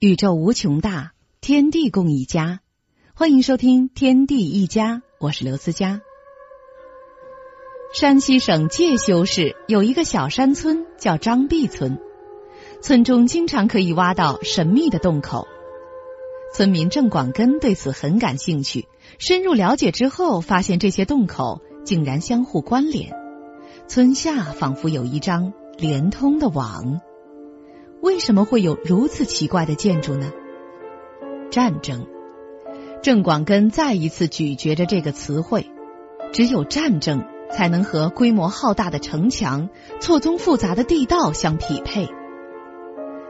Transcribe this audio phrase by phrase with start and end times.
[0.00, 1.10] 宇宙无穷大，
[1.40, 2.60] 天地共一家。
[3.14, 6.02] 欢迎收听《天地一家》，我是刘思佳。
[7.92, 11.98] 山西省介休市有一个小山村，叫张壁村。
[12.80, 15.48] 村中经常可以挖到神秘的洞口。
[16.54, 18.86] 村民郑广根对此很感兴趣，
[19.18, 23.12] 深入了解之后，发现这些洞口竟然相互关联，
[23.88, 27.00] 村下仿佛有一张连通的网。
[28.00, 30.32] 为什么会有如此奇怪的建筑呢？
[31.50, 32.06] 战争。
[33.02, 35.70] 郑广根再一次咀嚼着这个词汇，
[36.32, 39.68] 只有战争才能和规模浩大的城墙、
[40.00, 42.08] 错综复杂的地道相匹配。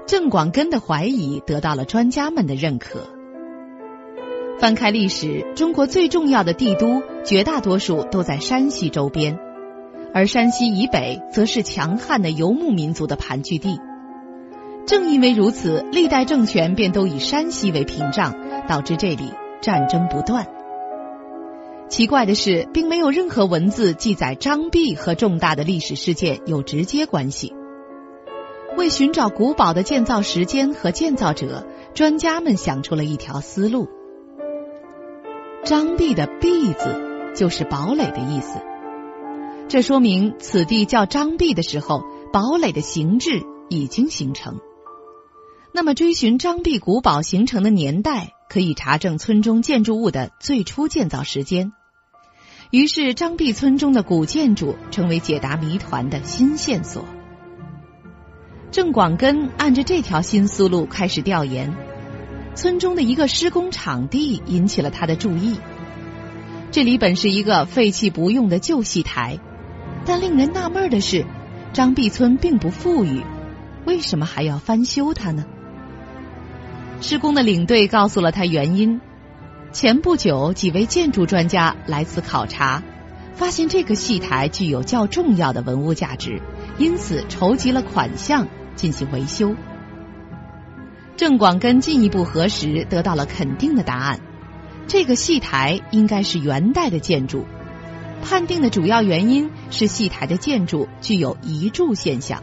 [0.07, 3.01] 郑广根的怀疑得到了专家们的认可。
[4.59, 9.39] 翻开历史，中国最重要的帝都绝大多数都在山西周边，
[10.13, 13.79] 而山西以北则是强悍的游牧民族的盘踞地。
[14.89, 18.35] 正因为如此，历代政权便都以山西为屏障，
[18.67, 20.47] 导致这里战争不断。
[21.91, 27.53] 奇怪的是，并没有任何文字记载张壁和重大的历史事件有直接关系。
[28.79, 33.89] 为寻找古堡的建造时间和建造者，专家们想出了一条思路：
[35.65, 38.59] 张壁的“壁”字就是堡垒的意思。
[39.69, 44.61] 这说明此地叫张壁的时候，堡垒的形制已经形成。
[45.79, 51.73] 那么，追寻张壁古堡形成的年代，可以查证村中建筑物的最初建造时间。
[52.73, 57.05] 于是，张壁村中的古建筑成为解答谜团的新线索。
[58.73, 61.73] 郑广根按着这条新思路开始调研，
[62.57, 65.61] 村中的一个施工场地引起了他的注意。
[66.73, 69.39] 这里本是一个废弃不用的旧戏台，
[70.05, 71.25] 但令人纳闷的是，
[71.73, 73.23] 张壁村并不富裕，
[73.87, 75.47] 为什么还要翻修它呢？
[77.01, 79.01] 施工的领队告诉了他原因。
[79.73, 82.83] 前不久，几位建筑专家来此考察，
[83.35, 86.41] 发现这个戏台具有较重要的文物价值，
[86.79, 89.55] 因此筹集了款项进行维修。
[91.17, 94.21] 郑广根进一步核实，得到了肯定的答案：
[94.87, 97.45] 这个戏台应该是元代的建筑。
[98.23, 102.43] 判定的主要原因是戏台的建筑具有移柱现象，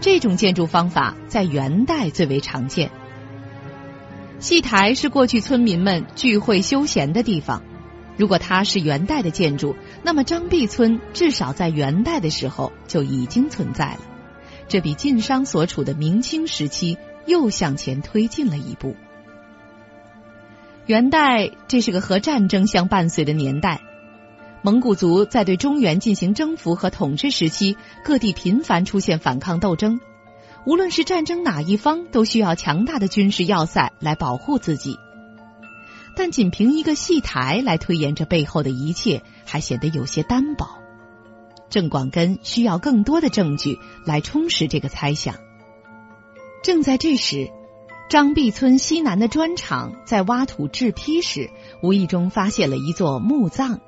[0.00, 2.90] 这种建筑方法在元代最为常见。
[4.44, 7.62] 戏台是过去村民们聚会休闲的地方。
[8.18, 14.00] 如果它是元代的建筑，那么张壁村至少在元代的时候就已经存在了。
[14.68, 18.96] 这比晋商所处的明清时期又向前推进了一步。
[20.84, 23.80] 元代这是个和战争相伴随的年代，
[24.60, 30.00] 蒙古族在对中原进行征服和统治时期，各地频繁出现反抗斗争。
[30.66, 34.98] 无论是战争哪一方，都需要强大的军事要塞来保护自己。
[36.16, 40.68] 但仅凭一个戏台来推演这背后的一切，还显得有些单薄。
[41.68, 45.34] 郑广根需要更多的证据来充实这个猜想。
[46.62, 47.50] 正在这时，
[48.08, 51.50] 张壁村西南的砖厂在挖土制坯时，
[51.82, 53.80] 无意中发现了一座墓葬。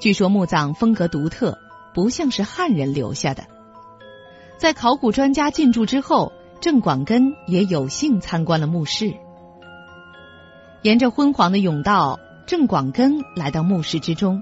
[0.00, 1.58] 据说墓葬风格独特，
[1.94, 3.44] 不像是汉人留下的。
[4.62, 6.30] 在考古专家进驻之后，
[6.60, 9.12] 郑广根也有幸参观了墓室。
[10.82, 14.40] 沿着昏黄的甬道，郑广根来到墓室之中。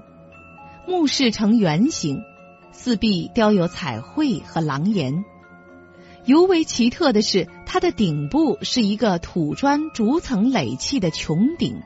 [0.87, 2.21] 墓室呈圆形，
[2.71, 5.25] 四壁雕有彩绘和廊檐。
[6.25, 11.81] 尤为奇特的是，它的顶部是一个土砖逐层垒砌的穹顶。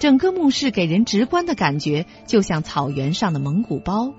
[0.00, 4.12] 整个墓室给人直观的感觉，就像草原上的蒙古包。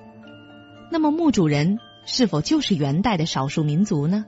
[0.89, 1.79] 那么，墓主人？
[2.07, 4.25] 是否就是元代的少数民族呢？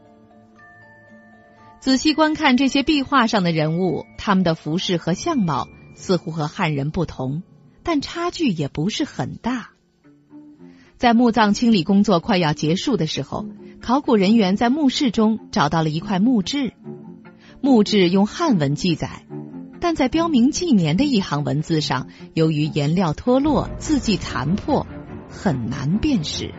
[1.79, 7.41] 仔细观看这些壁画上的人物，他们的服饰和相貌似乎和汉人不同，
[7.81, 9.69] 但差距也不是很大。
[10.97, 13.45] 在墓葬清理工作快要结束的时候，
[13.81, 16.73] 考古人员在墓室中找到了一块墓志。
[17.61, 19.25] 墓志用汉文记载，
[19.79, 24.85] 但在标明纪年的一行文字上，由于颜料脱落、字迹残破，
[25.29, 26.53] 很难辨识。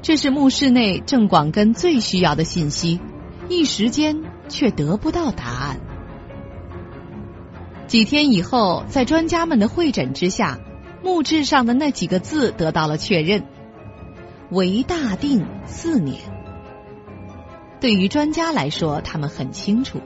[0.00, 3.00] 这是墓室内郑广根最需要的信息，
[3.48, 5.80] 一时间却得不到答案。
[7.88, 10.60] 几天以后，在专家们的会诊之下，
[11.02, 13.44] 墓志上的那几个字得到了确认
[14.50, 16.20] ：“为大定四年。”
[17.80, 20.00] 对于专家来说，他们很清楚，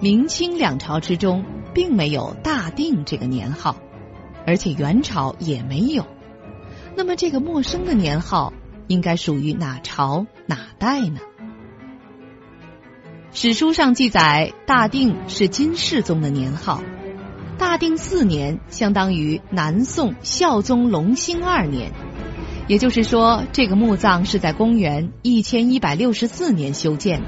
[0.00, 1.44] 明清两朝之中
[1.74, 3.76] 并没有“大定”这个年号，
[4.46, 6.06] 而且元朝也没有。
[6.96, 8.52] 那么，这个陌生的年号？
[8.88, 11.20] 应该属于哪朝哪代呢？
[13.32, 16.82] 史书上记载，大定是金世宗的年号。
[17.58, 21.92] 大定四年相当于南宋孝宗隆兴二年，
[22.68, 27.26] 也就是说，这个墓葬是在公元一千一百六十四年修建的。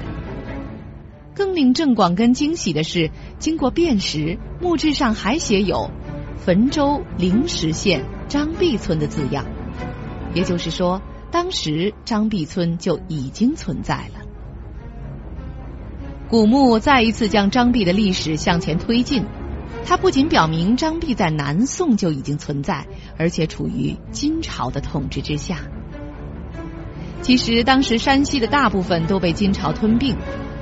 [1.35, 5.91] 更令郑广根惊喜的是，经过辨识，墓志上还写有
[6.45, 9.45] “汾州灵石县张壁村”的字样，
[10.33, 11.01] 也就是说，
[11.31, 14.21] 当时张壁村就已经存在了。
[16.29, 19.25] 古墓再一次将张壁的历史向前推进。
[19.83, 22.85] 它不仅表明张壁在南宋就已经存在，
[23.17, 25.57] 而且处于金朝的统治之下。
[27.21, 30.15] 其实当时山西的大部分都被金朝吞并，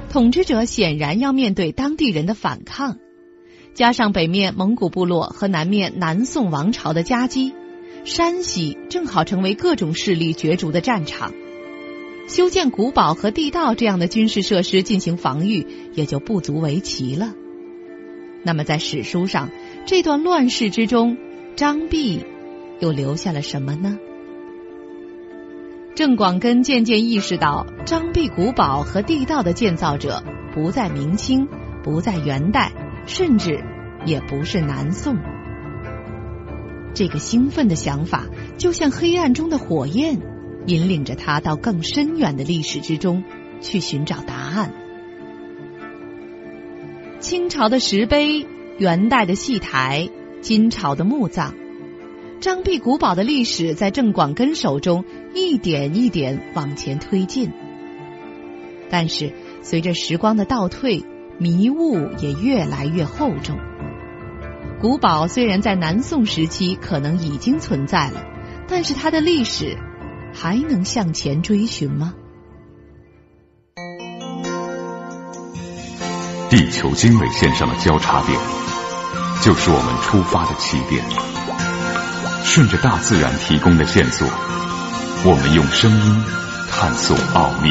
[0.09, 2.97] 统治者显然要面对当地人的反抗，
[3.73, 7.53] 加上北面蒙古部落和南面南宋王朝的夹击，
[8.09, 11.31] 山西正好成为各种势力角逐的战场。
[12.27, 17.35] 修建古堡和地道这样的军事设施进行防御，也就不足为奇了。
[18.41, 19.51] 那么，在史书上
[19.85, 21.17] 这段乱世之中，
[21.55, 22.25] 张弼
[22.79, 23.99] 又留下了什么呢？
[25.93, 31.47] 郑广根渐渐意识到，张弼古堡和地道的建造者不在明清，
[31.83, 32.71] 不在元代，
[33.05, 33.63] 甚至
[34.03, 35.15] 也不是南宋。
[36.93, 38.25] 这个兴奋的想法，
[38.57, 40.19] 就像黑暗中的火焰，
[40.65, 43.23] 引领着他到更深远的历史之中
[43.61, 44.73] 去寻找答案。
[47.19, 48.45] 清朝的石碑，
[48.77, 50.09] 元代的戏台，
[50.41, 51.53] 金朝的墓葬，
[52.39, 57.51] 张壁古堡的历史在郑广根手中一点一点往前推进。
[58.89, 59.31] 但是
[59.61, 61.03] 随着时光的倒退，
[61.37, 63.59] 迷雾也越来越厚重。
[64.81, 68.23] 古堡虽然在南宋时期可能已经存在了，
[68.69, 69.77] 但是它的历史
[70.33, 72.13] 还能向前追寻吗？
[76.49, 78.39] 地球经纬线上的交叉点，
[79.41, 81.03] 就是我们出发的起点。
[82.45, 84.25] 顺着大自然提供的线索，
[85.25, 86.23] 我们用声音
[86.69, 87.69] 探索奥秘。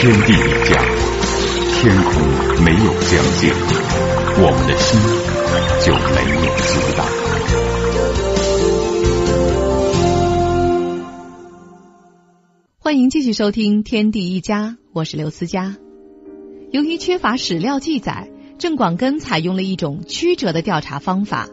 [0.00, 0.82] 天地一家，
[1.82, 2.12] 天空
[2.64, 3.52] 没有疆界，
[4.38, 5.00] 我们的心
[5.84, 7.02] 就没有阻挡。
[12.78, 15.76] 欢迎继续收听《天地一家》，我是刘思佳。
[16.70, 21.48] 由于缺乏史料记载，郑广根采用了一种曲折的调查方法，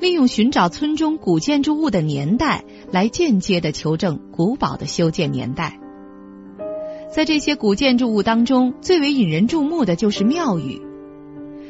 [0.00, 5.78] 利用寻找村中古建筑物的年代，来间接的求证古堡的修建年代。
[7.10, 10.80] 在这些古建筑物当中，最为引人注目的就是庙宇。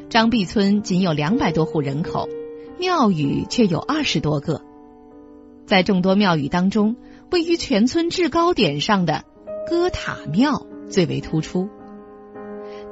[0.08, 2.29] 张壁村仅有两百多户人口，
[2.79, 4.61] 庙宇却有二十多个。
[5.64, 6.96] 在众多庙宇当中，
[7.31, 9.25] 位于全村制高点上的
[9.69, 11.69] 歌塔庙最为突出。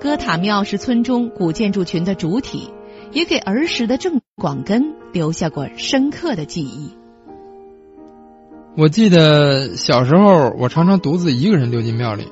[0.01, 2.71] 歌塔庙是村中古建筑群的主体，
[3.13, 6.91] 也给儿时的郑广根留下过深刻的记忆。
[8.77, 12.29] 我记得小时候，我常常独自一个人溜进庙里。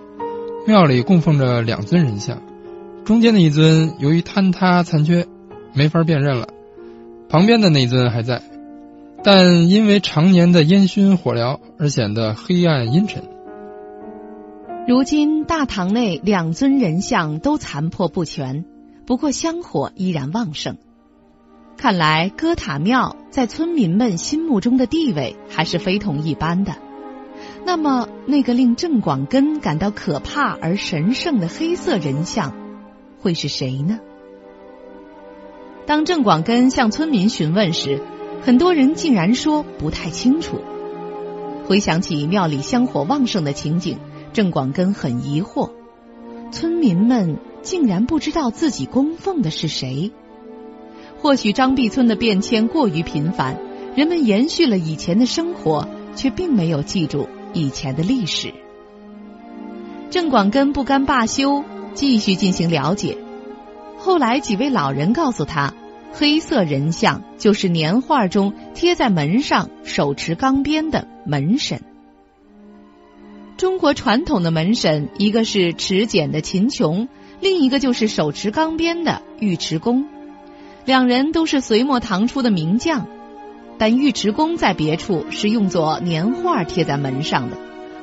[0.66, 2.40] 庙里供奉着两尊人像，
[3.04, 5.26] 中间的一尊由于坍塌残缺，
[5.74, 6.46] 没法辨认了；
[7.28, 8.42] 旁边的那尊还在。
[9.22, 13.22] 但因为常年的烟熏火燎而显得黑暗阴沉。
[14.88, 18.64] 如今大堂内两尊人像都残破不全，
[19.06, 20.78] 不过香火依然旺盛。
[21.76, 26.74] 看来歌塔庙在村民们心目中的地位还是非同一般的。
[27.66, 32.52] 那么，那个令郑广根感到可怕而神圣的黑色人像，
[33.20, 34.00] 会是谁呢？
[35.86, 38.00] 当郑广根向村民询问时，
[38.42, 40.60] 很多人竟然说不太清楚。
[41.66, 43.98] 回想起庙里香火旺盛的情景，
[44.32, 45.70] 郑广根很疑惑：
[46.52, 50.12] 村民们竟然不知道自己供奉的是谁？
[51.18, 53.58] 或许张壁村的变迁过于频繁，
[53.96, 58.52] 人们延续了以前的生活，却并没有记住以前的历史。
[60.10, 63.16] 郑广根不甘罢休，继续进行了解。
[63.96, 65.72] 后来几位老人告诉他。
[66.16, 71.80] 黑色人像就是年画中贴在门上手持钢鞭的门神。
[73.56, 77.08] 中国传统的门神，一个是持简的秦琼，
[77.40, 80.06] 另一个就是手持钢鞭的尉迟恭。
[80.84, 83.08] 两人都是隋末唐初的名将，
[83.78, 87.56] 但尉迟恭在别处是用作年画贴在门上的，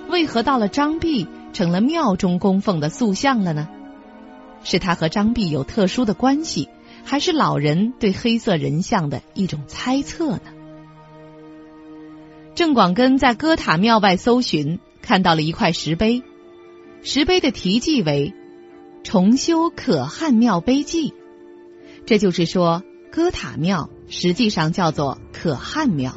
[0.10, 3.68] 为何到了张壁成了庙中供奉的塑像了呢？
[4.63, 6.70] 是他和张壁有特殊的关系？
[7.04, 10.42] 还是老人对黑色人像的一种猜测呢？
[12.54, 16.22] 郑广根在哥塔庙外搜寻，看到了一块石碑，
[17.01, 18.36] 石碑的题记为
[19.04, 21.13] “重修可汗庙碑记”，
[22.06, 26.13] 这就是说，哥塔庙实际上叫做可汗庙。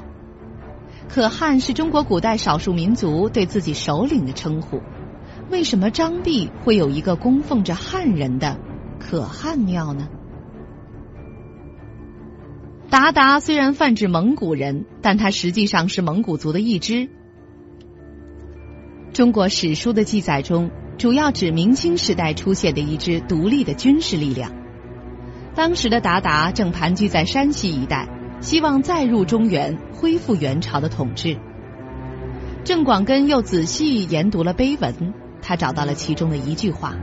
[1.08, 4.80] 可汗是中国古代少数民族对自己首领的称呼。
[5.48, 8.58] 为什么张弼会有一个供奉着汉人的
[8.98, 10.08] 可汗庙呢？
[12.90, 17.08] 鞑靼虽然泛指蒙古人，但它实际上是蒙古族的一支。
[19.12, 24.63] 中国史书的记载中，主要指明清时代出现的一支独立的军事力量。
[25.54, 28.08] 当时的鞑靼正盘踞在山西一带，
[28.40, 31.38] 希望再入中原，恢复元朝的统治。
[32.64, 36.96] 郑广根又仔细研读了碑文，他找到了其中的一句话：“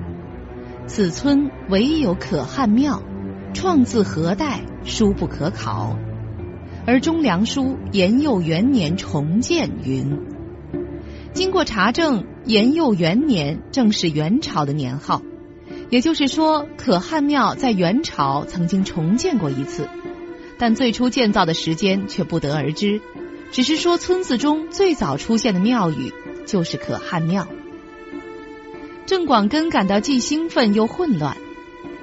[0.86, 3.01] 此村唯有可汗庙，
[3.53, 5.98] 创自何代，殊不可考。”
[6.86, 10.20] 而中梁书延佑元年重建云。
[11.31, 15.22] 经过查证，延佑元年正是元朝的年号，
[15.91, 19.89] 也就是说，可汗庙在元朝曾经重建过一次，
[20.57, 23.01] 但最初建造的时间却不得而知，
[23.51, 26.13] 只是说村子中最早出现的庙宇
[26.45, 27.45] 就是可汗庙。
[29.05, 31.36] 郑广根感到既兴奋又混乱。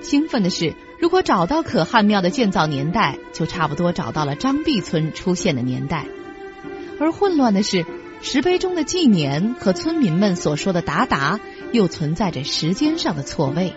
[0.03, 6.05] 兴奋的是，如果找到可汗庙的建造年代，就差不多找到了张壁村出现的年代；
[7.01, 7.87] 而混乱的是。
[8.21, 11.39] 石碑中的纪年和村民们所说的“达达”
[11.73, 13.73] 又存在着时间上的错位。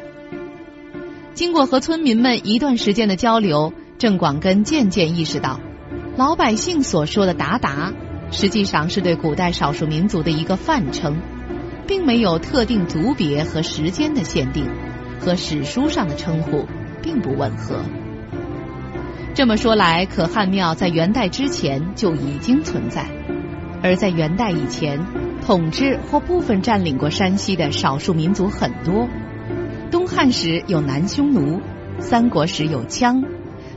[1.34, 5.60] 经过和村民们一段时间的交流，郑广根渐渐意识到，
[6.18, 7.94] 老百姓所说的“达达”
[8.32, 11.18] 实际上是对古代少数民族的一个泛称，
[11.88, 14.70] 并没有特定族别和时间的限定，
[15.20, 16.66] 和史书上的称呼
[17.02, 17.84] 并不吻合。
[19.34, 23.08] 这么说来，可汗庙在元代之前就已经存在。
[23.82, 25.00] 而在元代以前，
[25.42, 29.10] 统治或部分占领过山西的少数民族很多。
[29.90, 31.60] 东汉时有南匈奴，
[32.00, 33.26] 三国时有羌，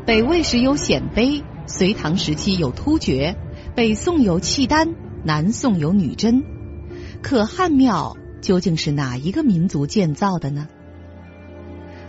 [0.06, 3.36] 北魏时有鲜卑，隋唐时期有突厥，
[3.74, 4.94] 北宋有契丹，
[5.24, 6.44] 南宋有女真。
[7.22, 10.68] 可汉庙究竟是哪一个民族建造的呢？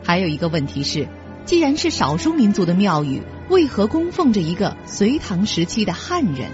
[0.03, 1.07] 还有一个问题是，
[1.45, 6.49] 既然是少数民族的庙宇，为何供奉着一个隋唐时期的汉人？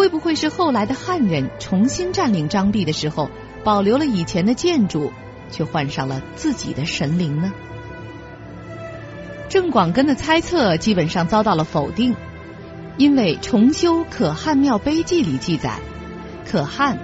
[0.00, 3.28] 会不会是后来的汉人重新占领张壁的时候，
[3.62, 5.12] 保留了以前的建筑，
[5.50, 7.52] 却换上了自己的神灵呢？
[9.50, 12.16] 郑广根的猜测基本上遭到了否定，
[12.96, 15.78] 因为《重修可汗庙碑记》里记载，
[16.50, 16.96] 可汗，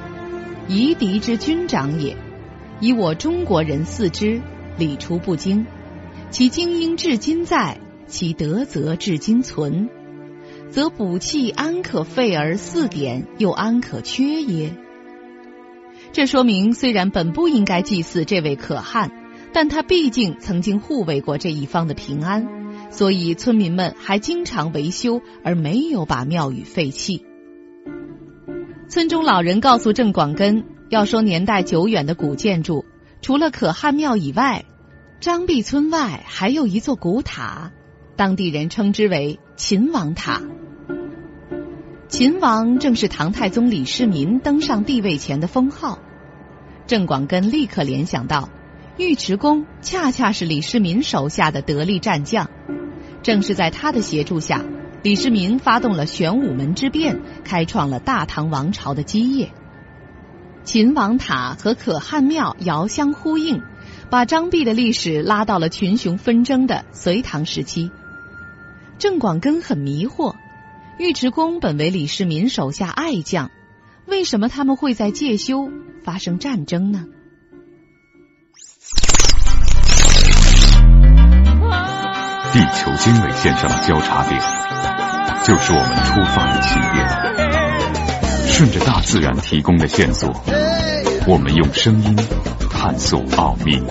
[0.67, 2.17] 夷狄之军长也，
[2.81, 4.41] 以我中国人四之，
[4.79, 5.67] 礼出不惊，
[6.31, 9.91] 其精英至今在，其德泽至今存。
[10.71, 14.75] 则补气安可废而四点，又安可缺耶？
[16.13, 19.11] 这说明，虽然本不应该祭祀这位可汗，
[19.53, 22.47] 但他毕竟曾经护卫过这一方的平安，
[22.91, 27.25] 所以村民们还经常维修，而没有把庙宇废弃。
[28.89, 32.85] 村中老人告诉郑广根，要说年代久远的古建筑，
[33.21, 34.65] 除了可汗庙以外，
[35.21, 37.73] 张壁村外还有一座古塔。
[38.17, 40.43] 当地人称之为秦王塔。
[42.09, 45.99] 秦王正是唐太宗李世民登上帝位前的封号。
[46.87, 48.51] 郑广根立刻联想到，
[48.99, 52.51] 尉迟恭恰恰是李世民手下的得力战将。
[53.23, 54.63] 正是在他的协助下，
[55.03, 59.53] 李世民发动了玄武门之变，开创了大唐王朝的基业。
[60.65, 63.63] 秦王塔和可汗庙遥相呼应，
[64.11, 67.91] 把张弼的历史拉到了群雄纷争的隋唐时期。
[68.99, 70.37] 郑广根很迷惑，
[70.99, 73.51] 尉迟恭本为李世民手下爱将，
[74.07, 75.71] 为什么他们会在介休
[76.03, 77.05] 发生战争呢？
[82.55, 84.41] 地球经纬线上的交叉点，
[85.45, 87.07] 就是我们出发的起点。
[88.49, 90.33] 顺着大自然提供的线索，
[91.29, 92.17] 我们用声音
[92.71, 93.83] 探索奥秘。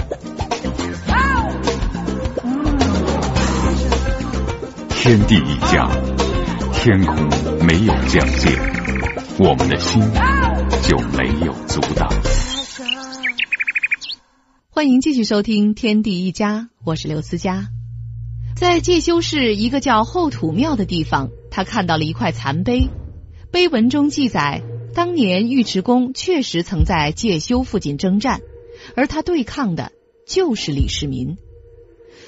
[5.08, 5.88] 天地一家，
[6.74, 7.16] 天空
[7.64, 8.50] 没有疆界，
[9.38, 10.02] 我们的心
[10.82, 12.10] 就没有阻挡。
[14.72, 17.68] 欢迎继续收听《天地一家》，我是刘思佳。
[18.56, 22.90] 在介休市一个叫后土庙的地方，他看到了一块残碑，
[23.52, 24.64] 碑文中记载，
[24.96, 28.42] 当年尉迟恭确实曾在介休附近征战，
[28.96, 29.92] 而他对抗的
[30.26, 31.38] 就是李世民。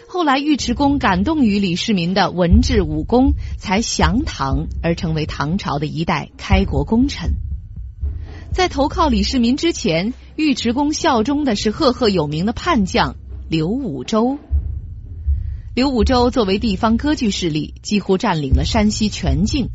[0.10, 7.34] 后来，尉迟恭感动于李世民的文治武功，才降唐而成为唐朝的一代开国功臣。
[8.54, 13.18] 在投靠李世民之前，尉迟恭效忠的是赫赫有名的叛将
[13.50, 14.40] 刘武周。
[15.76, 19.70] 刘武周作为地方割据势力，几乎占领了山西全境。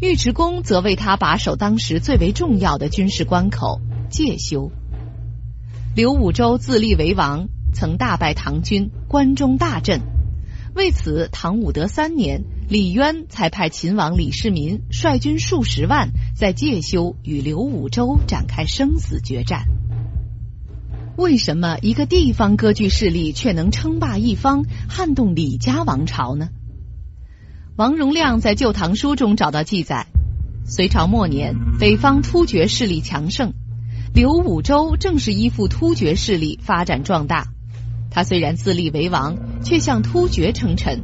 [0.00, 4.72] 尉迟恭则为他把守当时最为重要的军事关口介休。
[5.94, 10.00] 刘武周自立为王，曾大败唐军，关中大震。
[10.74, 19.64] 为此，唐武德三年，李渊才派秦王李世民率军数十万在介休与刘武周展开生死决战。
[21.16, 26.50] 为什么一个地方割据势力却能称霸一方，撼动李家王朝呢？
[27.76, 30.06] 王荣亮在《旧唐书》中找到记载：
[30.64, 33.52] 隋朝末年，北方突厥势力强盛，
[34.14, 37.48] 刘武周正是依附突厥势力发展壮大。
[38.10, 41.02] 他虽然自立为王，却向突厥称臣，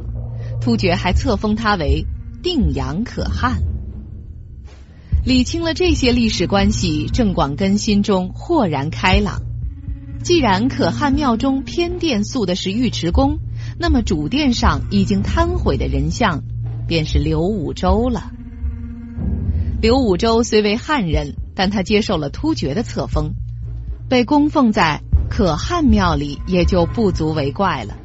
[0.59, 2.05] 突厥还册封他为
[2.43, 3.63] 定阳可汗。
[5.25, 9.41] 理清了这些历史关系，郑广根心中豁然开朗。
[10.23, 13.39] 既然可汗庙中偏殿塑的是尉迟恭，
[13.79, 16.43] 那么主殿上已经瘫毁的人像，
[16.87, 18.31] 便是刘武周了。
[19.81, 23.35] 刘武周虽为汉人，但他接受了突厥的册封，
[24.09, 25.03] 被供奉在。
[25.29, 27.95] 可汗庙里也就不足为怪了。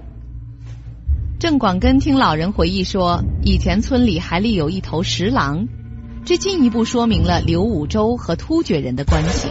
[1.38, 5.66] 郑广根听老人回忆说，以前村里还立有一头石狼，
[6.24, 9.48] 这进一步说明了刘武周和突厥人的关系，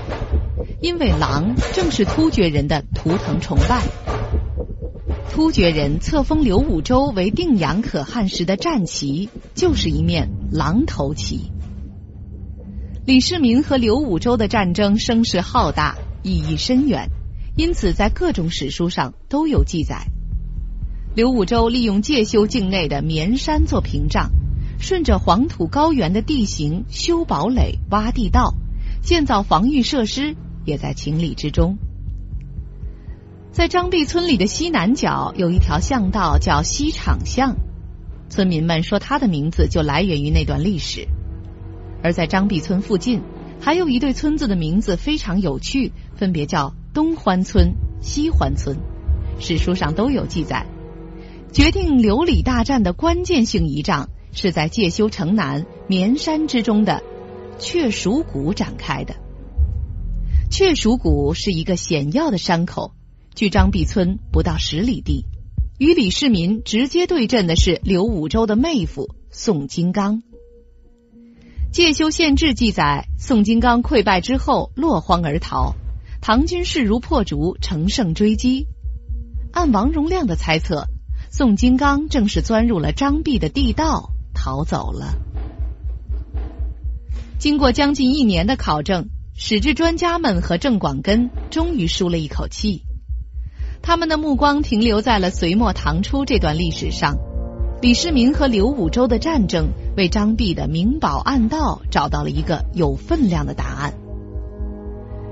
[0.81, 3.83] 因为狼正是突厥人的图腾崇拜。
[5.31, 11.51] 突厥人册封刘武周为定阳可汗时的战旗，就是一面狼头旗。
[13.05, 17.09] 李世民和刘武周的战争声势浩大，意义深远。
[17.55, 20.07] 因此，在各种史书上都有记载。
[21.13, 24.31] 刘武周利用介休境内的绵山做屏障，
[24.79, 28.55] 顺着黄土高原的地形修堡垒、挖地道，
[29.01, 31.77] 建造防御设施，也在情理之中。
[33.51, 37.57] 在张壁村里的西南角有一条巷道，叫西厂巷，
[38.29, 41.05] 村民们说它的名字就来源于那段历史。
[42.01, 43.21] 而在张壁村附近，
[43.59, 46.73] 还有一对村子的名字非常有趣，分别叫。
[46.93, 48.77] 东欢村、西欢村，
[49.39, 50.65] 史书上都有记载。
[51.53, 57.01] 决定刘李大战的关键性仪仗，是在介休城南绵山之中的
[57.59, 59.15] 雀蜀谷展开的。
[60.49, 62.93] 雀蜀谷是一个险要的山口，
[63.35, 65.25] 距张壁村不到十里地。
[65.77, 70.21] 与李世民直接对阵的是刘武周的妹夫宋金刚。
[71.71, 75.73] 介休县志记载，宋金刚溃败之后落荒而逃。
[76.21, 78.67] 唐军势如破竹，乘胜追击。
[79.51, 80.85] 按王荣亮的猜测，
[81.31, 85.15] 宋金刚正是钻入了张壁的地道逃走了。
[87.39, 92.83] 经过将近一年的考证，史志专家们和郑广根终于舒了一口气。
[93.81, 97.17] 他们的目光停留在了隋末唐初这段历史上，
[97.81, 103.95] 李世民和刘武周的战争，为张壁的明宝暗道找到了一个有分量的答案。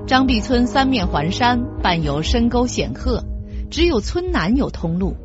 [0.09, 3.23] 张壁村三面环山，伴有深沟险壑，
[3.69, 5.15] 只有村南有通路。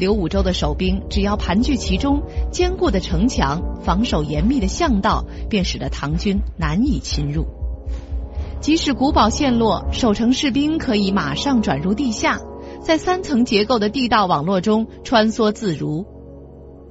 [0.00, 7.46] 刘武周的守兵只要盘踞其中，坚固的城墙、防守严密的巷道，便使得唐军难以侵入。
[8.60, 12.40] 即使古堡陷落，守城士兵可以马上转入地下，
[12.82, 16.04] 在三层结构的地道网络中穿梭自如。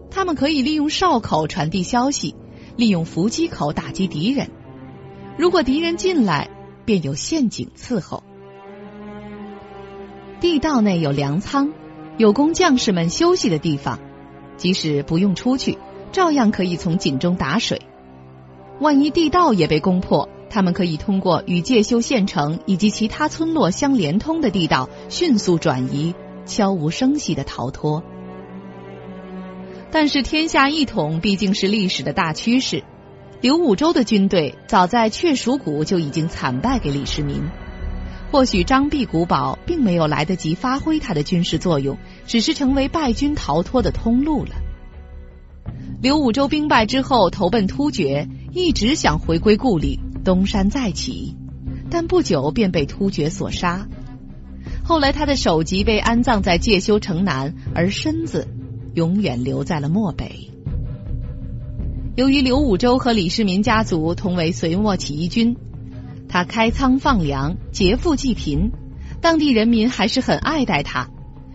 [0.09, 2.37] 他们可以利用哨口传递消息，
[2.77, 4.47] 利用伏击口打击敌人。
[5.37, 6.51] 如果敌人进来，
[6.87, 8.23] 便有陷阱伺候。
[10.39, 11.73] 地道内有粮仓，
[12.17, 13.99] 有供将士们休息的地方。
[14.55, 15.77] 即使不用出去，
[16.13, 17.81] 照样可以从井中打水。
[18.79, 28.01] 万一地道也被攻破，他们可以通过与介休县城以及其他村落相连通的地道迅速转移，悄无声息的逃脱。
[29.91, 32.83] 但是天下一统毕竟是历史的大趋势。
[33.39, 37.43] 刘武周的军队早在雀蜀谷就已经惨败给李世民，
[38.31, 44.55] 或许张壁古堡并没有来得及发挥它的军事作用，只是成为败军逃脱的通路了。
[46.01, 51.35] 刘武周兵败之后投奔突厥，一直想回归故里，东山再起，
[51.91, 53.87] 但不久便被突厥所杀。
[54.83, 58.47] 后来他的首级被安葬在介休城南，而身子
[58.95, 60.49] 永远留在了漠北。
[62.17, 65.55] 由于刘武周和李世民家族同为隋末起义军，
[66.27, 68.71] 他开仓放粮，劫富济贫，
[69.21, 71.07] 当地人民还是很爱戴他，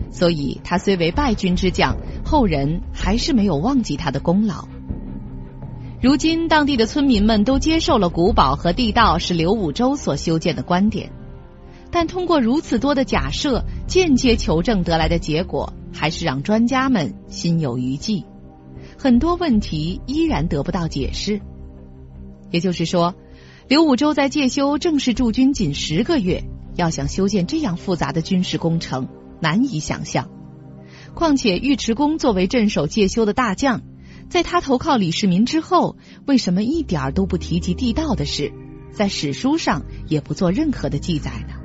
[0.09, 4.65] 所以他虽为败军之将，后人还是没有忘记他的功劳。
[6.01, 11.11] 如今，当地的村民们都接受了古堡和地道是刘武周所修建的观点，
[11.91, 18.23] 但通过如此多的假设，间接求证得来的结果，还是让专家们心有余悸。
[19.03, 21.41] 很多问题依然得不到解释。
[22.51, 23.13] 也就是说，
[23.67, 26.45] 刘武周在介休正式驻军仅十个月，
[26.77, 29.09] 要想修建这样复杂的军事工程，
[29.41, 30.29] 难以想象。
[31.13, 33.81] 况且尉迟恭作为镇守介休的大将，
[34.29, 38.53] 在他投靠李世民之后，为什么一点都不提及地道的事，
[38.93, 41.55] 在史书上也不做任何的记载呢？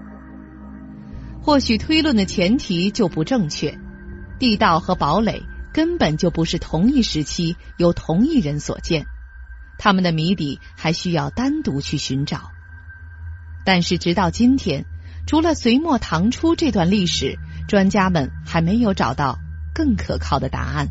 [1.41, 3.79] 或许推论的前提就不正确，
[4.41, 5.41] 地道和堡垒
[5.73, 9.07] 根本就不是同一时期由同一人所建，
[9.79, 12.51] 他们的谜底还需要单独去寻找。
[13.65, 14.85] 但是直到今天，
[15.27, 19.39] 除了隋末唐初这段历史，专家们还没有找到
[19.75, 20.89] 更可靠的答案。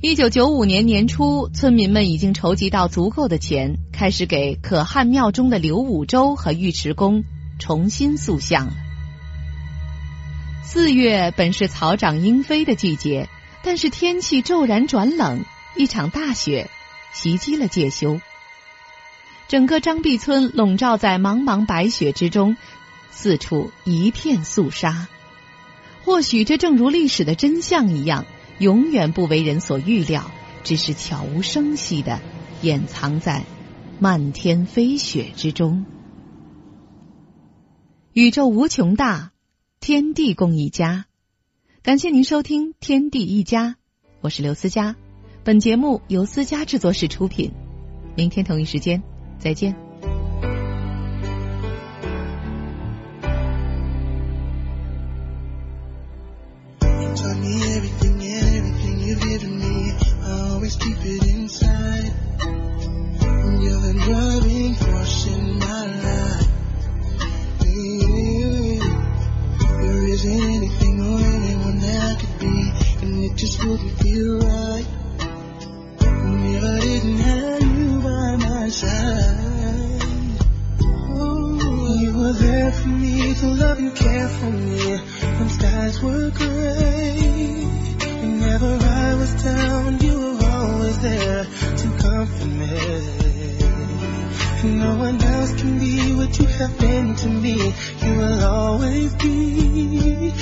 [0.00, 7.24] 一九九五年年初，村民们已经筹集到足够的钱，开始给可汗庙中的刘武周和尉迟恭。
[7.56, 8.74] 重新塑像了。
[10.66, 13.28] 四月本是草长莺飞的季节，
[13.62, 15.44] 但是天气骤然转冷，
[15.76, 16.68] 一场大雪
[17.12, 18.20] 袭击了介休。
[19.46, 22.56] 整个张壁村笼罩在茫茫白雪之中，
[23.10, 25.06] 四处一片肃杀。
[26.02, 28.24] 或许这正如历史的真相一样，
[28.58, 30.30] 永远不为人所预料，
[30.64, 32.20] 只是悄无声息的
[32.62, 33.44] 掩藏在
[34.00, 35.84] 漫天飞雪之中。
[38.12, 39.30] 宇宙无穷大，
[39.86, 41.04] 天地共一家。
[41.82, 43.72] 感谢您收听《天地一家》，
[44.22, 44.96] 我是刘思佳。
[45.44, 47.52] 本节目由思佳制作室出品。
[48.16, 49.02] 明天同一时间
[49.38, 49.76] 再见。
[73.44, 74.86] just wouldn't feel right
[76.00, 80.00] If I didn't have you by my side
[80.80, 84.96] oh, You were there for me, to love you care for me
[85.36, 87.66] When skies were gray
[88.22, 93.14] Whenever I was down, you were always there to comfort me
[94.64, 97.74] no one else can be what you have been to me.
[98.02, 100.32] You will always be.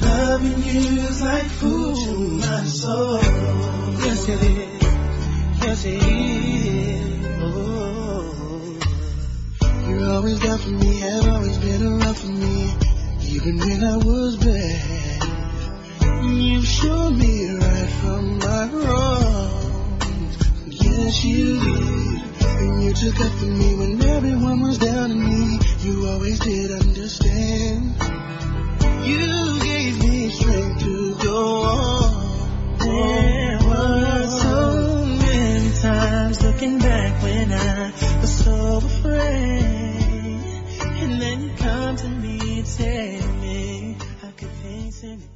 [0.00, 3.20] loving you is like food to my soul.
[4.04, 4.82] Yes it is,
[5.62, 7.08] yes it is.
[9.88, 12.74] You're always there for me, have always been around for me,
[13.22, 15.24] even when I was bad.
[16.24, 20.36] You showed me right from my wrongs.
[20.66, 22.17] Yes you did.
[22.58, 25.60] And you took up for me when everyone was down on me.
[25.80, 27.94] You always did understand.
[29.06, 32.78] You gave me strength to go on.
[32.78, 40.42] There were so many times looking back when I was so afraid.
[41.00, 45.27] And then you come to me and tell me I could face anything.